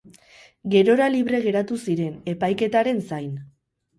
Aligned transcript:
Gerora 0.75 1.09
libre 1.15 1.41
geratu 1.43 1.77
ziren, 1.87 2.17
epaiketaren 2.33 3.03
zain. 3.13 3.31